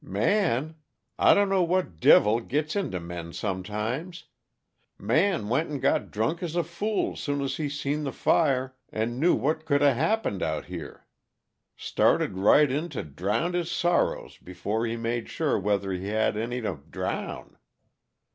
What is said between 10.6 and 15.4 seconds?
here. Started right in to drownd his sorrows before he made